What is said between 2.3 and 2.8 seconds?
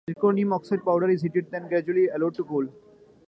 to cool.